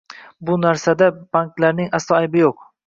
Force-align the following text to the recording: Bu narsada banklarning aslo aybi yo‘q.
Bu 0.49 0.55
narsada 0.61 1.11
banklarning 1.39 1.95
aslo 2.01 2.21
aybi 2.23 2.45
yo‘q. 2.47 2.69